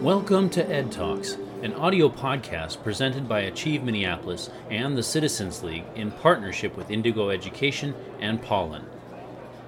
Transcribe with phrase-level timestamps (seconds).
[0.00, 5.86] Welcome to Ed Talks, an audio podcast presented by Achieve Minneapolis and the Citizens League
[5.94, 8.84] in partnership with Indigo Education and Pollen.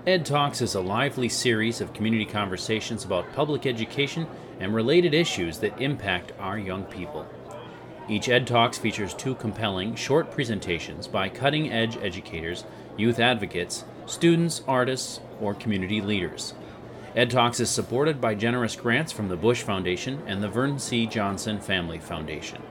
[0.07, 4.27] Ed Talks is a lively series of community conversations about public education
[4.61, 7.27] and related issues that impact our young people.
[8.07, 12.65] Each Ed Talks features two compelling, short presentations by cutting edge educators,
[12.99, 16.53] youth advocates, students, artists, or community leaders.
[17.19, 21.05] Ed Talks is supported by generous grants from the Bush Foundation and the Vernon C.
[21.05, 22.63] Johnson Family Foundation.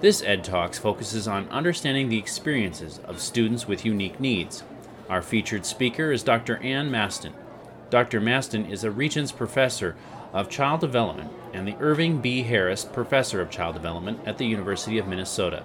[0.00, 4.62] This Ed Talks focuses on understanding the experiences of students with unique needs.
[5.08, 6.58] Our featured speaker is Dr.
[6.58, 7.32] Ann Masten.
[7.90, 8.20] Dr.
[8.20, 9.96] Masten is a Regents Professor
[10.32, 12.44] of Child Development and the Irving B.
[12.44, 15.64] Harris Professor of Child Development at the University of Minnesota.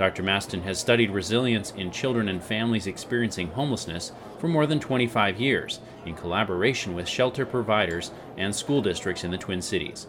[0.00, 0.22] Dr.
[0.22, 5.80] Masten has studied resilience in children and families experiencing homelessness for more than 25 years
[6.06, 10.06] in collaboration with shelter providers and school districts in the Twin Cities.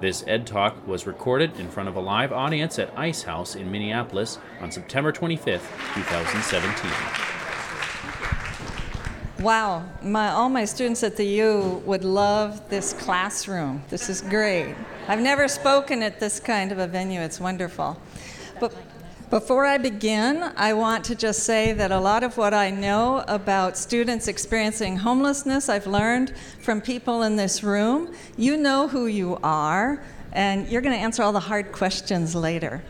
[0.00, 3.70] This Ed Talk was recorded in front of a live audience at Ice House in
[3.70, 5.60] Minneapolis on September 25,
[5.94, 6.90] 2017.
[9.44, 13.84] Wow, my, all my students at the U would love this classroom.
[13.90, 14.74] This is great.
[15.06, 18.00] I've never spoken at this kind of a venue, it's wonderful.
[18.58, 18.72] But
[19.30, 23.24] before I begin, I want to just say that a lot of what I know
[23.26, 28.14] about students experiencing homelessness, I've learned from people in this room.
[28.36, 32.82] You know who you are, and you're going to answer all the hard questions later.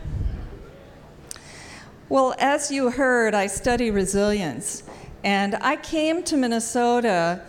[2.09, 4.83] Well, as you heard, I study resilience.
[5.23, 7.41] And I came to Minnesota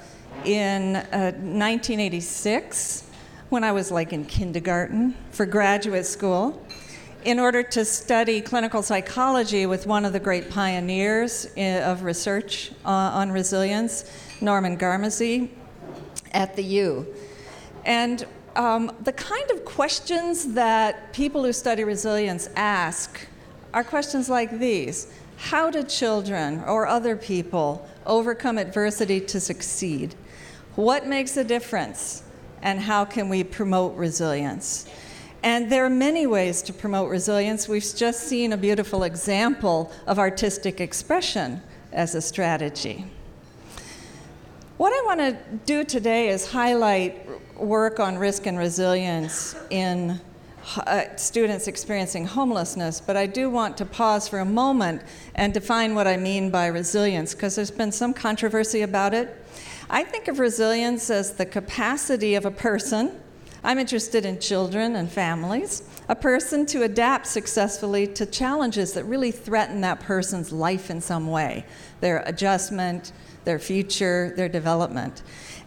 [0.45, 3.05] in uh, 1986
[3.49, 6.66] when I was like in kindergarten for graduate school
[7.27, 12.71] in order to study clinical psychology with one of the great pioneers uh, of research
[12.85, 14.09] uh, on resilience,
[14.41, 15.51] Norman Garmezy,
[16.31, 17.05] at the U.
[17.85, 23.27] And um, the kind of questions that people who study resilience ask
[23.75, 30.15] are questions like these how do children or other people overcome adversity to succeed?
[30.77, 32.23] What makes a difference?
[32.63, 34.89] And how can we promote resilience?
[35.47, 37.69] And there are many ways to promote resilience.
[37.69, 41.63] We've just seen a beautiful example of artistic expression
[41.93, 43.05] as a strategy.
[44.77, 50.21] What I want to do today is highlight work on risk and resilience in
[50.79, 55.03] uh, students experiencing homelessness, but I do want to pause for a moment
[55.37, 59.47] and define what I mean by resilience because there's been some controversy about it.
[59.89, 63.21] I think of resilience as the capacity of a person.
[63.67, 69.33] I'm interested in children and families, a person to adapt successfully to challenges that really
[69.33, 71.67] threaten that person's life in some way,
[72.01, 73.11] their adjustment,
[73.45, 75.25] their future, their development.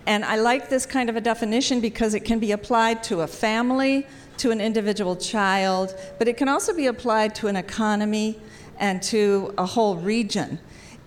[0.08, 3.28] And I like this kind of a definition because it can be applied to a
[3.28, 8.40] family, to an individual child, but it can also be applied to an economy
[8.78, 10.58] and to a whole region.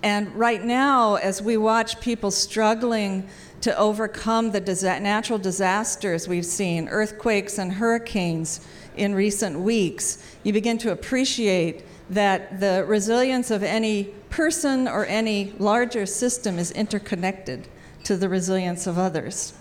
[0.02, 3.28] And right now, as we watch people struggling
[3.62, 4.60] to overcome the
[5.00, 8.60] natural disasters we've seen, earthquakes and hurricanes
[8.96, 15.54] in recent weeks, you begin to appreciate that the resilience of any person or any
[15.58, 17.66] larger system is interconnected
[18.04, 19.54] to the resilience of others.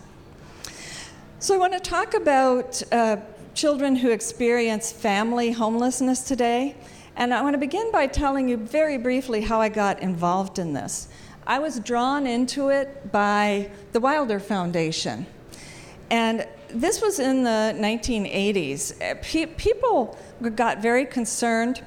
[1.40, 3.18] So, I want to talk about uh,
[3.54, 6.76] children who experience family homelessness today.
[7.16, 10.74] And I want to begin by telling you very briefly how I got involved in
[10.74, 11.10] this.
[11.46, 15.26] I was drawn into it by the Wilder Foundation.
[16.10, 19.02] And this was in the 1980s.
[19.02, 20.18] Uh, pe- people
[20.56, 21.84] got very concerned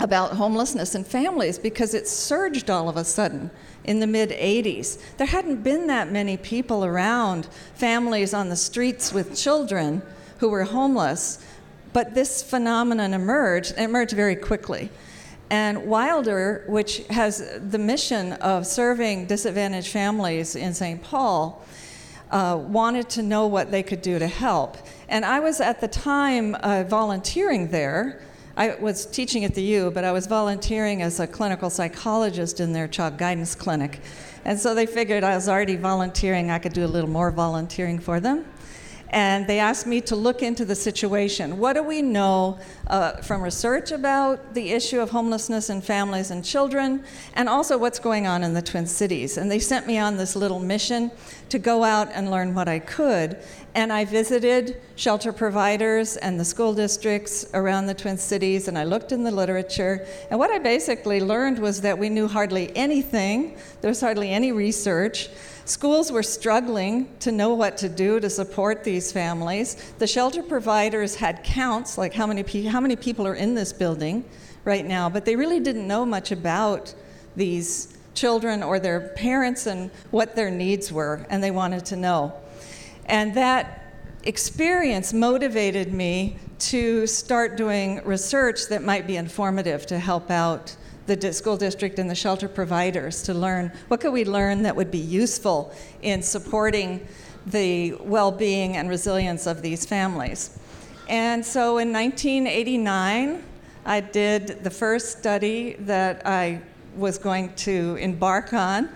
[0.00, 3.50] about homelessness in families because it surged all of a sudden
[3.84, 4.98] in the mid 80s.
[5.16, 10.02] There hadn't been that many people around, families on the streets with children
[10.38, 11.38] who were homeless,
[11.92, 14.90] but this phenomenon emerged, and emerged very quickly.
[15.54, 21.00] And Wilder, which has the mission of serving disadvantaged families in St.
[21.00, 21.64] Paul,
[22.32, 24.76] uh, wanted to know what they could do to help.
[25.08, 28.20] And I was at the time uh, volunteering there.
[28.56, 32.72] I was teaching at the U, but I was volunteering as a clinical psychologist in
[32.72, 34.00] their child guidance clinic.
[34.44, 38.00] And so they figured I was already volunteering, I could do a little more volunteering
[38.00, 38.44] for them
[39.10, 41.58] and they asked me to look into the situation.
[41.58, 42.58] What do we know
[42.88, 47.04] uh, from research about the issue of homelessness in families and children,
[47.34, 49.36] and also what's going on in the Twin Cities?
[49.36, 51.10] And they sent me on this little mission
[51.48, 53.38] to go out and learn what I could.
[53.76, 58.84] And I visited shelter providers and the school districts around the Twin Cities, and I
[58.84, 60.06] looked in the literature.
[60.30, 64.52] And what I basically learned was that we knew hardly anything, there was hardly any
[64.52, 65.28] research
[65.66, 69.94] Schools were struggling to know what to do to support these families.
[69.98, 73.72] The shelter providers had counts, like how many, pe- how many people are in this
[73.72, 74.24] building
[74.64, 76.94] right now, but they really didn't know much about
[77.34, 82.34] these children or their parents and what their needs were, and they wanted to know.
[83.06, 83.80] And that
[84.24, 90.76] experience motivated me to start doing research that might be informative to help out
[91.06, 94.90] the school district and the shelter providers to learn what could we learn that would
[94.90, 95.72] be useful
[96.02, 97.06] in supporting
[97.46, 100.58] the well-being and resilience of these families.
[101.08, 103.42] And so in 1989,
[103.84, 106.62] I did the first study that I
[106.96, 108.88] was going to embark on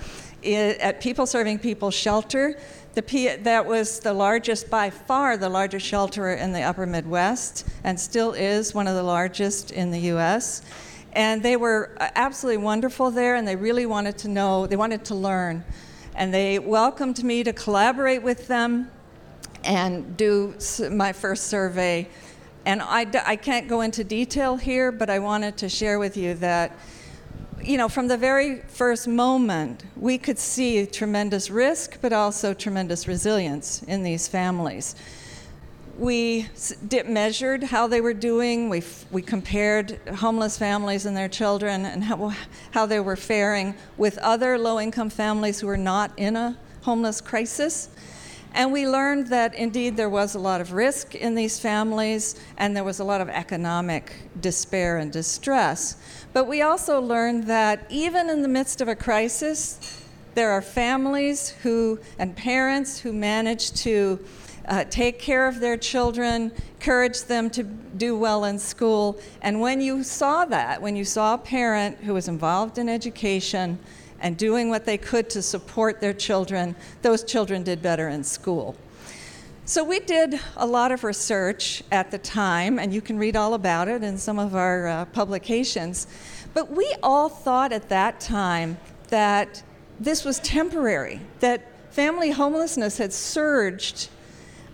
[0.42, 2.58] at People Serving People Shelter
[3.02, 7.98] P- that was the largest, by far, the largest shelter in the upper Midwest, and
[7.98, 10.62] still is one of the largest in the U.S.
[11.12, 15.04] And they were uh, absolutely wonderful there, and they really wanted to know, they wanted
[15.06, 15.64] to learn.
[16.14, 18.90] And they welcomed me to collaborate with them
[19.64, 20.54] and do
[20.90, 22.08] my first survey.
[22.66, 26.34] And I, I can't go into detail here, but I wanted to share with you
[26.34, 26.72] that
[27.62, 33.08] you know, from the very first moment, we could see tremendous risk, but also tremendous
[33.08, 34.94] resilience in these families.
[35.98, 36.46] We
[37.06, 38.68] measured how they were doing.
[38.68, 42.32] We, we compared homeless families and their children and how,
[42.70, 47.20] how they were faring with other low income families who were not in a homeless
[47.20, 47.88] crisis.
[48.54, 52.76] And we learned that indeed there was a lot of risk in these families and
[52.76, 55.96] there was a lot of economic despair and distress.
[56.32, 60.00] But we also learned that even in the midst of a crisis,
[60.34, 64.24] there are families who and parents who manage to
[64.68, 69.18] uh, take care of their children, encourage them to do well in school.
[69.42, 73.78] And when you saw that, when you saw a parent who was involved in education
[74.20, 78.76] and doing what they could to support their children, those children did better in school.
[79.64, 83.54] So we did a lot of research at the time, and you can read all
[83.54, 86.06] about it in some of our uh, publications.
[86.54, 88.78] But we all thought at that time
[89.08, 89.62] that
[90.00, 94.08] this was temporary, that family homelessness had surged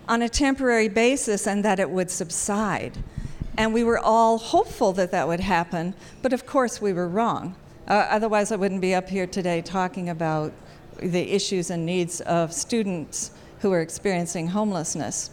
[0.08, 2.98] on a temporary basis and that it would subside.
[3.56, 7.54] And we were all hopeful that that would happen, but of course we were wrong.
[7.86, 10.52] Uh, otherwise, I wouldn't be up here today talking about
[10.98, 13.30] the issues and needs of students
[13.60, 15.30] who are experiencing homelessness.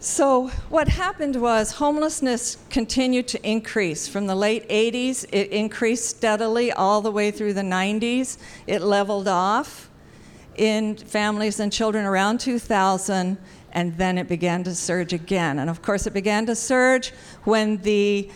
[0.00, 4.08] So, what happened was homelessness continued to increase.
[4.08, 8.36] From the late 80s, it increased steadily all the way through the 90s.
[8.66, 9.88] It leveled off
[10.56, 13.38] in families and children around 2000,
[13.72, 15.58] and then it began to surge again.
[15.58, 17.12] And of course, it began to surge
[17.44, 18.30] when the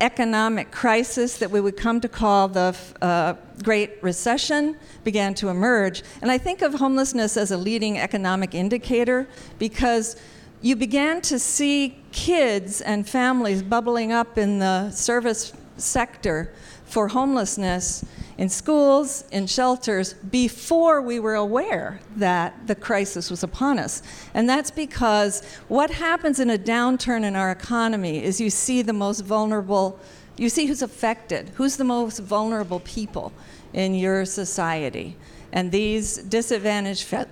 [0.00, 6.02] economic crisis that we would come to call the uh, Great Recession began to emerge.
[6.20, 9.26] And I think of homelessness as a leading economic indicator
[9.58, 10.16] because
[10.60, 16.52] you began to see kids and families bubbling up in the service sector
[16.96, 18.06] for homelessness
[18.38, 24.02] in schools, in shelters, before we were aware that the crisis was upon us.
[24.32, 28.94] And that's because what happens in a downturn in our economy is you see the
[28.94, 30.00] most vulnerable,
[30.38, 33.30] you see who's affected, who's the most vulnerable people
[33.74, 35.18] in your society.
[35.52, 37.28] And these disadvantaged fa-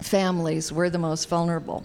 [0.00, 1.84] families were the most vulnerable.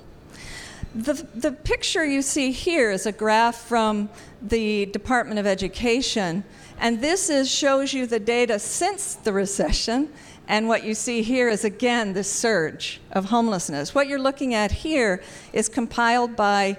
[0.96, 4.10] The, the picture you see here is a graph from
[4.42, 6.44] the Department of Education
[6.80, 10.10] and this is, shows you the data since the recession.
[10.48, 13.96] And what you see here is again the surge of homelessness.
[13.96, 16.78] What you're looking at here is compiled by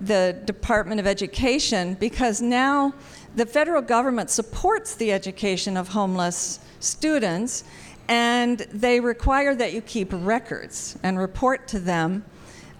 [0.00, 2.92] the Department of Education because now
[3.34, 7.64] the federal government supports the education of homeless students
[8.08, 12.24] and they require that you keep records and report to them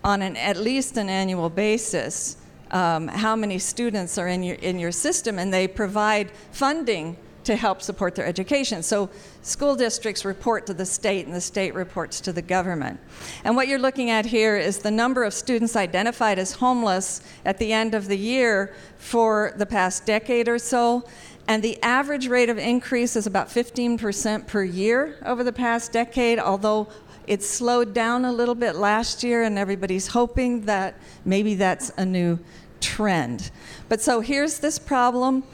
[0.07, 2.37] on an, at least an annual basis
[2.71, 7.55] um, how many students are in your, in your system, and they provide funding to
[7.55, 8.83] help support their education.
[8.83, 9.09] So
[9.43, 12.99] school districts report to the state, and the state reports to the government.
[13.45, 17.59] And what you're looking at here is the number of students identified as homeless at
[17.59, 21.05] the end of the year for the past decade or so.
[21.49, 26.41] And the average rate of increase is about 15% per year over the past decade,
[26.41, 26.89] although
[27.27, 32.05] it slowed down a little bit last year, and everybody's hoping that maybe that's a
[32.05, 32.39] new
[32.81, 33.51] trend.
[33.89, 35.45] But so here's this problem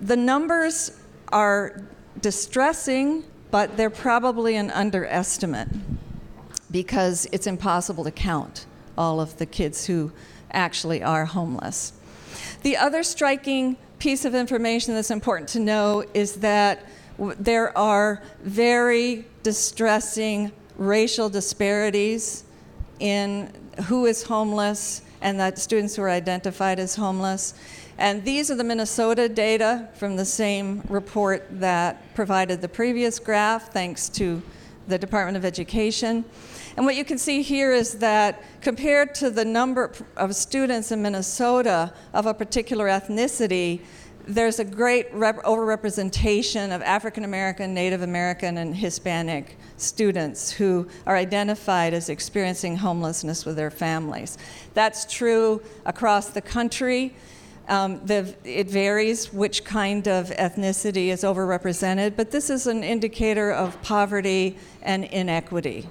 [0.00, 0.98] the numbers
[1.30, 1.82] are
[2.20, 5.68] distressing, but they're probably an underestimate
[6.70, 8.66] because it's impossible to count
[8.96, 10.12] all of the kids who
[10.52, 11.92] actually are homeless.
[12.62, 16.86] The other striking piece of information that's important to know is that
[17.18, 22.44] there are very distressing racial disparities
[22.98, 23.52] in
[23.86, 27.54] who is homeless and that students who are identified as homeless.
[27.98, 33.72] And these are the Minnesota data from the same report that provided the previous graph,
[33.72, 34.42] thanks to
[34.88, 36.24] the Department of Education.
[36.76, 41.02] And what you can see here is that compared to the number of students in
[41.02, 43.80] Minnesota of a particular ethnicity,
[44.30, 51.16] there's a great rep- overrepresentation of African American, Native American, and Hispanic students who are
[51.16, 54.38] identified as experiencing homelessness with their families.
[54.74, 57.14] That's true across the country.
[57.68, 63.52] Um, the, it varies which kind of ethnicity is overrepresented, but this is an indicator
[63.52, 65.88] of poverty and inequity.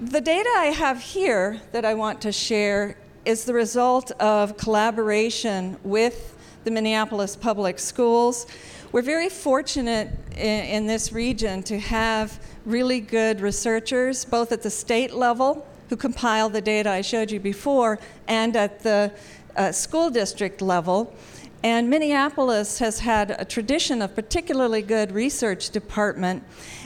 [0.00, 5.78] The data I have here that I want to share is the result of collaboration
[5.82, 6.33] with
[6.64, 8.46] the Minneapolis Public Schools.
[8.90, 14.70] We're very fortunate in, in, this region to have really good researchers, both at the
[14.70, 19.12] state level, who compile the data I showed you before, and at the
[19.56, 21.14] uh, school district level.
[21.62, 26.42] And Minneapolis has had a tradition of particularly good research department.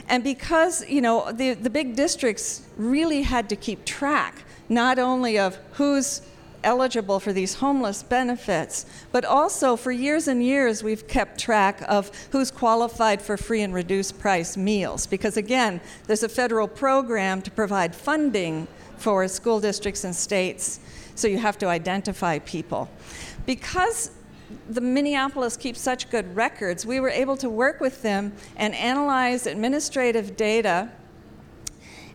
[0.07, 5.39] And because, you know, the, the big districts really had to keep track not only
[5.39, 6.21] of who's
[6.63, 12.11] eligible for these homeless benefits, but also for years and years we've kept track of
[12.31, 15.05] who's qualified for free and reduced price meals.
[15.05, 20.79] Because again, there's a federal program to provide funding for school districts and states,
[21.15, 22.89] so you have to identify people.
[23.45, 24.11] Because
[24.69, 29.47] the Minneapolis keeps such good records, we were able to work with them and analyze
[29.47, 30.89] administrative data.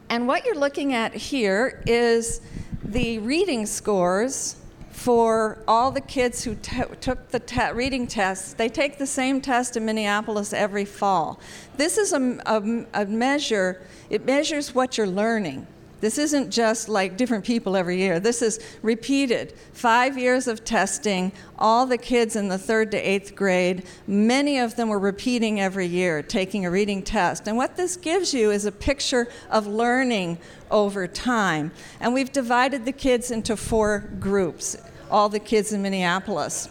[0.08, 2.40] And what you're looking at here is
[2.84, 4.56] the reading scores
[4.90, 8.54] for all the kids who t- took the reading tests.
[8.54, 11.40] They take the same test in Minneapolis every fall.
[11.76, 15.66] This is a, a, a measure, it measures what you're learning.
[16.04, 18.20] This isn't just like different people every year.
[18.20, 19.54] This is repeated.
[19.72, 24.76] Five years of testing, all the kids in the third to eighth grade, many of
[24.76, 27.48] them were repeating every year, taking a reading test.
[27.48, 30.36] And what this gives you is a picture of learning
[30.70, 31.72] over time.
[32.00, 34.76] And we've divided the kids into four groups,
[35.10, 36.68] all the kids in Minneapolis.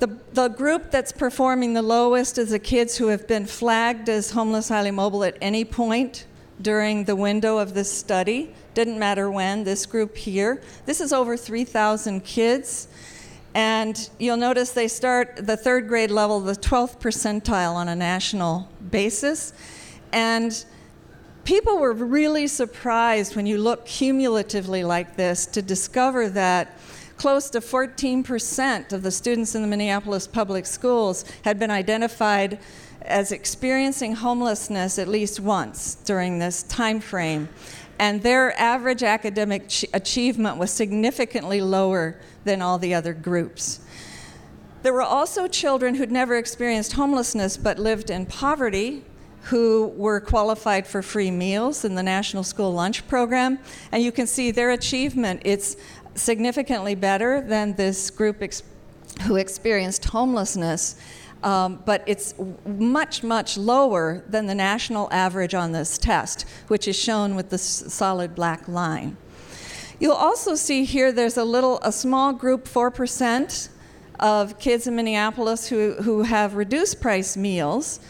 [0.00, 4.32] The, the group that's performing the lowest is the kids who have been flagged as
[4.32, 6.26] homeless, highly mobile at any point
[6.60, 8.54] during the window of this study.
[8.74, 10.62] Didn't matter when, this group here.
[10.84, 12.88] This is over 3,000 kids.
[13.54, 18.68] And you'll notice they start the third grade level, the 12th percentile on a national
[18.90, 19.54] basis.
[20.12, 20.64] And
[21.44, 26.76] people were really surprised when you look cumulatively like this to discover that
[27.16, 32.58] close to 14% of the students in the Minneapolis public schools had been identified
[33.06, 37.48] as experiencing homelessness at least once during this time frame
[37.98, 43.80] and their average academic ch- achievement was significantly lower than all the other groups.
[44.82, 49.02] There were also children who'd never experienced homelessness but lived in poverty
[49.44, 53.58] who were qualified for free meals in the National School Lunch Program.
[53.92, 55.76] And you can see their achievement, it's
[56.14, 58.62] significantly better than this group ex-
[59.22, 60.96] who experienced homelessness
[61.42, 62.34] um, but it's
[62.66, 67.58] much, much lower than the national average on this test, which is shown with the
[67.58, 69.16] solid black line.
[69.98, 73.68] You'll also see here there's a little, a small group, 4%
[74.18, 78.00] of kids in Minneapolis who, who have reduced price meals,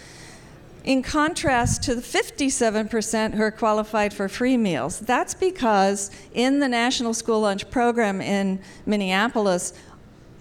[0.87, 5.01] in contrast to the 57% who are qualified for free meals.
[5.01, 9.73] That's because in the National School Lunch Program in Minneapolis,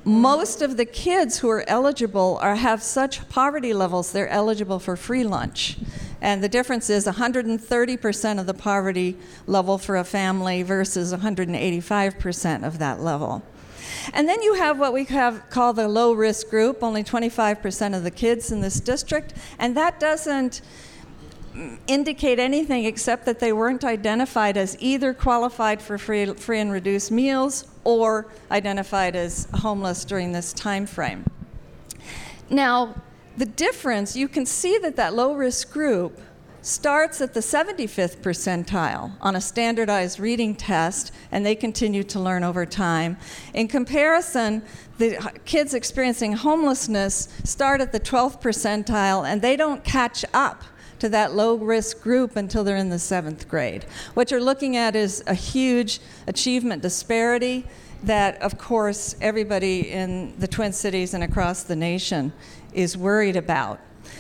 [0.06, 4.96] most of the kids who are eligible are, have such poverty levels they're eligible for
[4.96, 5.78] free lunch.
[6.22, 12.80] And the difference is 130% of the poverty level for a family versus 185% of
[12.80, 13.44] that level.
[14.14, 18.04] And then you have what we have call the low risk group, only 25% of
[18.04, 20.62] the kids in this district, and that doesn't
[21.88, 27.12] indicate anything except that they weren't identified as either qualified for free, free and reduced
[27.12, 31.24] meals or identified as homeless during this time frame.
[32.50, 32.96] Now,
[33.38, 36.20] the difference, you can see that that low risk group
[36.62, 42.44] starts at the 75th percentile on a standardized reading test, and they continue to learn
[42.44, 43.18] over time.
[43.54, 44.64] In comparison,
[44.98, 50.64] the kids experiencing homelessness start at the 12th percentile, and they don't catch up
[51.00, 53.86] to that low risk group until they're in the seventh grade.
[54.14, 57.66] What you're looking at is a huge achievement disparity
[58.04, 62.34] that, of course, everybody in the Twin Cities and across the nation
[62.74, 63.80] is worried about.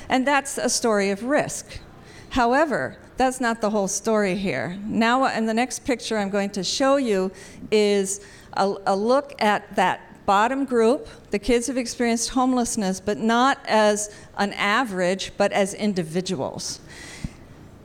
[0.10, 1.80] And that's a story of risk.
[2.30, 4.78] However, that's not the whole story here.
[4.86, 7.32] Now, in the next picture I'm going to show you
[7.72, 13.60] is a, a look at that bottom group, the kids who've experienced homelessness, but not
[13.66, 16.80] as an average, but as individuals.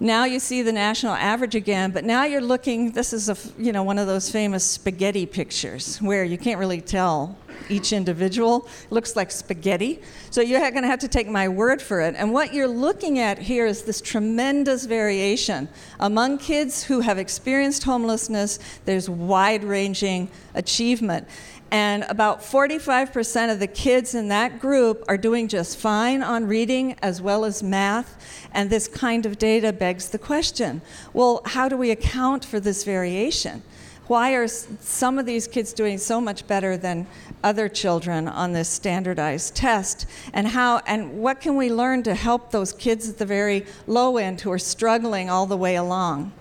[0.02, 2.92] Now you see the national average again, but now you're looking.
[2.92, 6.80] This is a you know one of those famous spaghetti pictures where you can't really
[6.80, 7.36] tell
[7.68, 8.66] each individual.
[8.84, 10.00] It looks like spaghetti.
[10.30, 12.14] So you're going to have to take my word for it.
[12.16, 17.84] And what you're looking at here is this tremendous variation among kids who have experienced
[17.84, 18.58] homelessness.
[18.84, 21.28] There's wide-ranging achievement.
[21.72, 26.96] And about 45% of the kids in that group are doing just fine on reading
[27.00, 28.48] as well as math.
[28.52, 32.82] And this kind of data begs the question well, how do we account for this
[32.82, 33.62] variation?
[34.10, 37.06] Why are some of these kids doing so much better than
[37.44, 40.04] other children on this standardized test?
[40.32, 44.16] And how and what can we learn to help those kids at the very low
[44.16, 46.32] end who are struggling all the way along?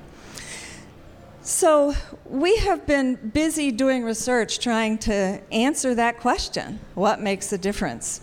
[1.44, 1.94] So,
[2.26, 8.22] we have been busy doing research trying to answer that question what makes a difference?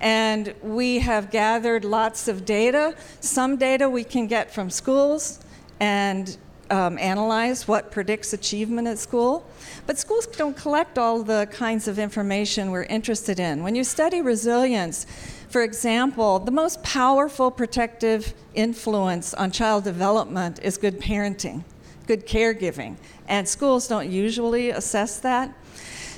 [0.00, 2.94] And we have gathered lots of data.
[3.20, 5.40] Some data we can get from schools
[5.80, 6.38] and
[6.70, 9.48] um, analyze what predicts achievement at school.
[9.86, 13.62] But schools don't collect all the kinds of information we're interested in.
[13.62, 15.06] When you study resilience,
[15.48, 21.62] for example, the most powerful protective influence on child development is good parenting
[22.06, 22.96] good caregiving.
[23.28, 25.52] And schools don't usually assess that.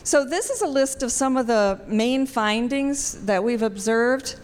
[0.05, 4.37] So, this is a list of some of the main findings that we've observed.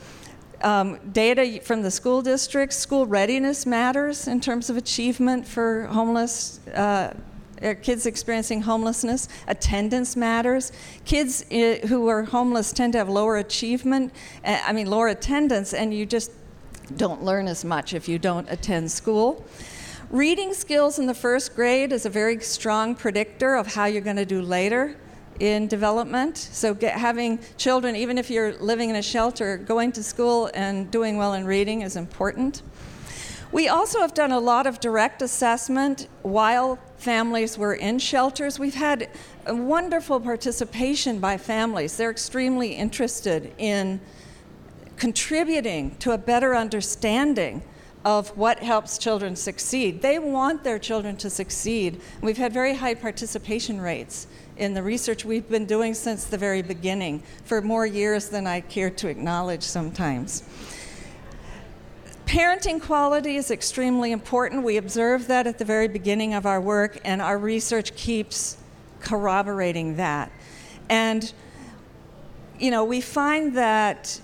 [0.65, 6.59] Um, data from the school districts, school readiness matters in terms of achievement for homeless.
[6.69, 7.13] Uh,
[7.63, 9.29] uh kids experiencing homelessness.
[9.47, 10.73] Attendance matters.
[11.05, 14.11] Kids uh, who are homeless tend to have lower achievement,
[14.43, 16.31] uh, I mean, lower attendance, and you just
[16.97, 19.45] don't learn as much if you don't attend school.
[20.11, 24.17] Reading skills in the first grade is a very strong predictor of how you're going
[24.17, 24.97] to do later
[25.41, 26.37] in development.
[26.37, 30.91] So, get, having children, even if you're living in a shelter, going to school and
[30.91, 32.63] doing well in reading is important.
[33.53, 38.59] We also have done a lot of direct assessment while families were in shelters.
[38.59, 39.09] We've had
[39.47, 41.97] wonderful participation by families.
[41.97, 44.01] They're extremely interested in
[44.97, 47.63] contributing to a better understanding
[48.05, 50.03] of what helps children succeed.
[50.03, 52.01] They want their children to succeed.
[52.21, 56.63] We've had very high participation rates in the research we've been doing since the very
[56.63, 60.43] beginning, for more years than I care to acknowledge sometimes.
[62.27, 64.65] Parenting quality is extremely important.
[64.65, 68.57] We observed that at the very beginning of our work, and our research keeps
[69.01, 70.33] corroborating that.
[70.89, 71.33] And,
[72.59, 74.21] you know, we find that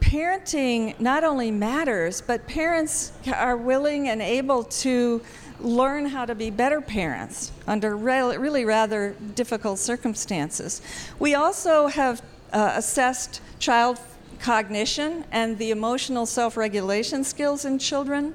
[0.00, 5.22] parenting not only matters, but parents are willing and able to
[5.64, 10.82] learn how to be better parents under re- really rather difficult circumstances.
[11.18, 12.22] We also have
[12.52, 13.98] uh, assessed child
[14.38, 18.34] cognition and the emotional self regulation skills in children.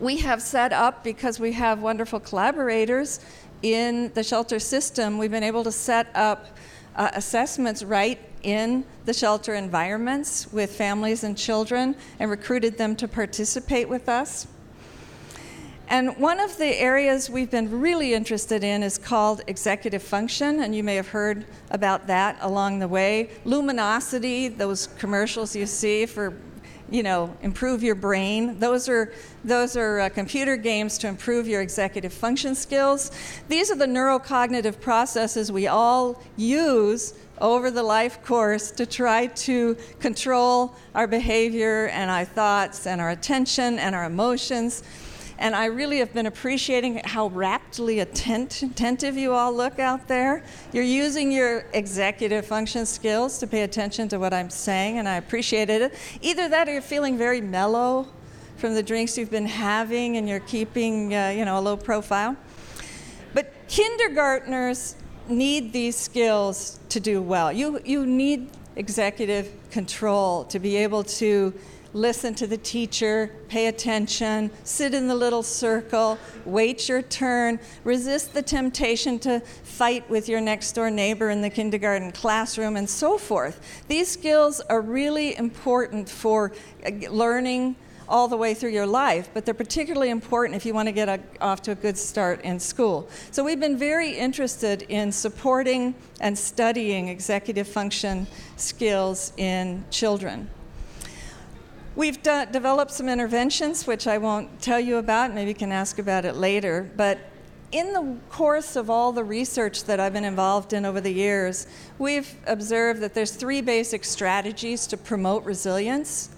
[0.00, 3.20] We have set up, because we have wonderful collaborators
[3.62, 6.46] in the shelter system, we've been able to set up
[6.94, 13.08] uh, assessments right in the shelter environments with families and children and recruited them to
[13.08, 14.46] participate with us.
[15.88, 20.74] And one of the areas we've been really interested in is called executive function, and
[20.74, 23.30] you may have heard about that along the way.
[23.44, 26.34] Luminosity, those commercials you see for
[26.90, 28.58] you know, improve your brain.
[28.60, 29.12] Those are,
[29.44, 33.10] those are uh, computer games to improve your executive function skills.
[33.48, 39.76] These are the neurocognitive processes we all use over the life course to try to
[39.98, 44.82] control our behavior and our thoughts and our attention and our emotions.
[45.38, 50.42] And I really have been appreciating how raptly attent- attentive you all look out there.
[50.72, 55.16] You're using your executive function skills to pay attention to what I'm saying, and I
[55.16, 55.94] appreciate it.
[56.22, 58.08] Either that or you're feeling very mellow
[58.56, 62.34] from the drinks you've been having and you're keeping, uh, you know, a low profile.
[63.34, 64.96] But kindergartners
[65.28, 67.52] need these skills to do well.
[67.52, 71.52] You, you need executive control to be able to
[71.92, 78.34] listen to the teacher, pay attention, sit in the little circle, wait your turn, resist
[78.34, 83.18] the temptation to fight with your next door neighbor in the kindergarten classroom, and so
[83.18, 83.84] forth.
[83.88, 86.52] These skills are really important for
[86.84, 87.76] uh, learning
[88.08, 91.08] all the way through your life, but they're particularly important if you want to get
[91.08, 93.08] a, off to a good start in school.
[93.30, 100.48] So we've been very interested in supporting and studying executive function skills in children.
[101.96, 105.98] We've de- developed some interventions, which I won't tell you about, maybe you can ask
[105.98, 106.90] about it later.
[106.94, 107.18] But
[107.72, 111.66] in the course of all the research that I've been involved in over the years,
[111.98, 116.28] we've observed that there's three basic strategies to promote resilience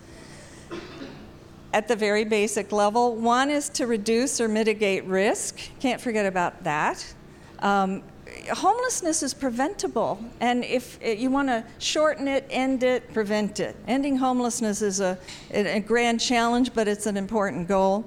[1.73, 3.17] at the very basic level.
[3.17, 5.59] One is to reduce or mitigate risk.
[5.81, 7.15] Can't forget about that.
[7.59, 8.05] Um,
[8.53, 13.77] homelessness is preventable, and if eh, you want to shorten it, end it, prevent it.
[13.87, 15.19] Ending homelessness is a,
[15.51, 18.05] a grand challenge, but it's an important goal.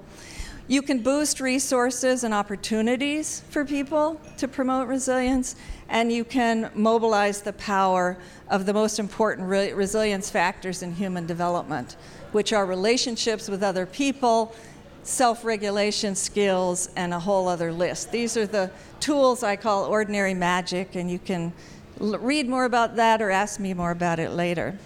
[0.68, 5.56] You can boost resources and opportunities for people to promote resilience,
[5.90, 8.18] and you can mobilize the power
[8.50, 11.98] of the most important re- resilience factors in human development,
[12.32, 14.56] which are relationships with other people,
[15.04, 18.12] self regulation skills, and a whole other list.
[18.12, 21.54] These are the tools I call ordinary magic, and you can
[22.00, 24.78] l- read more about that or ask me more about it later.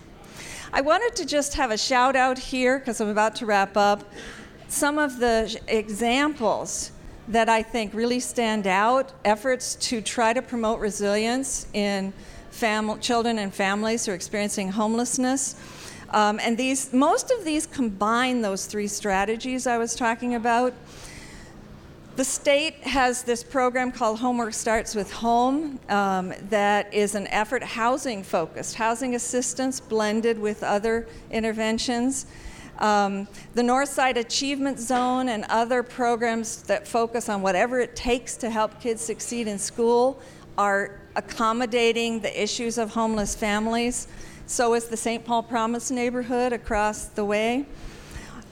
[0.73, 4.04] I wanted to just have a shout out here because I'm about to wrap up
[4.67, 6.91] some of the examples
[7.28, 12.13] that I think really stand out efforts to try to promote resilience in
[12.51, 15.56] fam- children and families who are experiencing homelessness.
[16.12, 20.74] Um, and these, most of these combine those three strategies I was talking about.
[22.15, 27.62] The state has this program called Homework Starts with Home um, that is an effort
[27.62, 32.26] housing focused, housing assistance blended with other interventions.
[32.80, 38.50] Um, the Northside Achievement Zone and other programs that focus on whatever it takes to
[38.50, 40.22] help kids succeed in school
[40.58, 44.08] are accommodating the issues of homeless families.
[44.47, 45.25] So is the St.
[45.25, 47.65] Paul Promise neighborhood across the way.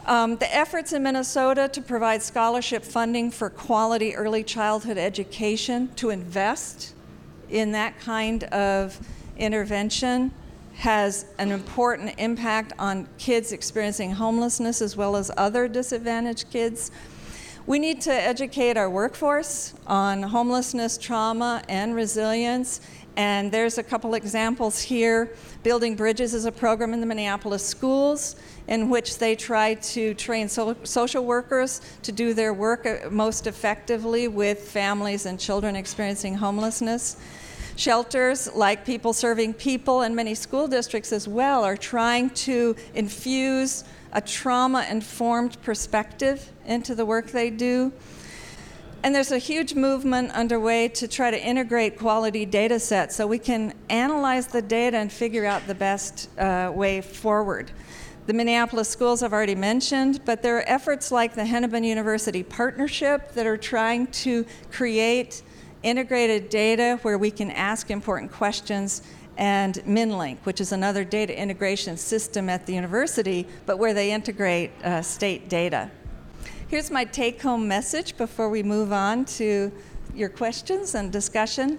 [0.08, 6.10] Um, the efforts in Minnesota to provide scholarship funding for quality early childhood education to
[6.10, 6.96] invest
[7.50, 9.00] in that kind of
[9.38, 10.32] intervention
[10.74, 16.90] has an important impact on kids experiencing homelessness as well as other disadvantaged kids.
[17.66, 22.82] We need to educate our workforce on homelessness, trauma, and resilience.
[23.16, 25.30] And there's a couple examples here.
[25.62, 28.36] Building Bridges is a program in the Minneapolis schools
[28.68, 33.46] in which they try to train so- social workers to do their work uh, most
[33.46, 37.18] effectively with families and children experiencing homelessness.
[37.76, 43.84] Shelters, like People Serving People, and many school districts as well, are trying to infuse
[44.12, 47.92] a trauma informed perspective into the work they do.
[49.04, 53.38] And there's a huge movement underway to try to integrate quality data sets so we
[53.38, 57.70] can analyze the data and figure out the best uh, way forward.
[58.28, 63.34] The Minneapolis schools I've already mentioned, but there are efforts like the Hennepin University Partnership
[63.34, 65.44] that are trying to create
[65.84, 69.02] integrated data where we can ask important questions,
[69.38, 74.72] and Minn-LInK, which is another data integration system at the university, but where they integrate
[74.86, 75.92] uh, state data.
[76.74, 79.72] Here's my take home message before we move on to
[80.16, 81.78] your questions and discussion.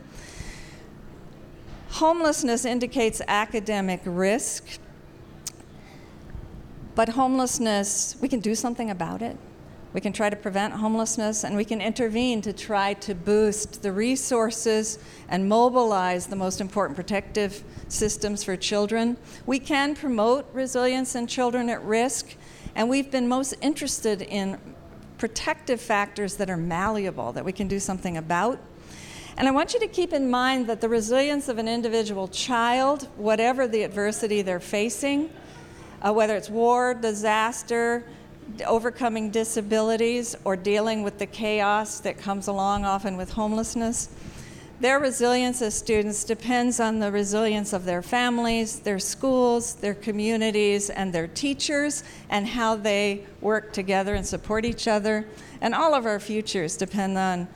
[1.88, 4.78] Homelessness indicates academic risk,
[6.94, 9.36] but homelessness, we can do something about it.
[9.94, 13.90] We can try to prevent homelessness and we can intervene to try to boost the
[13.90, 19.16] resources and mobilize the most important protective systems for children.
[19.44, 22.36] We can promote resilience in children at risk,
[22.76, 24.56] and we've been most interested in
[25.24, 28.60] protective factors that are malleable, that we can do something about.
[29.38, 33.08] And I want you to keep in mind that the resilience of an individual child,
[33.16, 35.30] whatever the adversity they're facing,
[36.02, 38.04] uh, whether it's war, disaster,
[38.66, 44.10] overcoming disabilities or dealing with the chaos that comes along often with homelessness.
[44.80, 50.90] Their resilience as students depends on the resilience of their families, their schools, their communities,
[50.90, 55.26] and their teachers, and how they work together and support each other.
[55.60, 57.46] And all of our futures depend on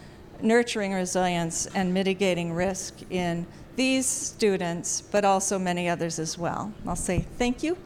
[0.40, 6.72] nurturing resilience and mitigating risk in these students, but also many others as well.
[6.86, 7.76] I'll say thank you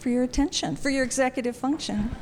[0.00, 2.14] for your attention, for your executive function.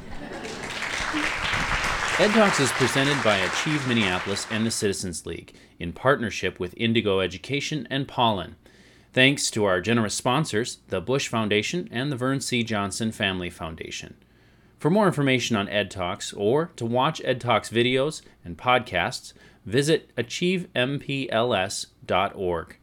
[2.19, 7.21] Ed Talks is presented by Achieve Minneapolis and the Citizens League in partnership with Indigo
[7.21, 8.57] Education and Pollen.
[9.13, 12.63] Thanks to our generous sponsors, the Bush Foundation and the Vern C.
[12.63, 14.17] Johnson Family Foundation.
[14.79, 19.35] For more information on Ed Talks or to watch Ed Talks videos and podcasts,
[19.67, 22.77] visit achievempls.org.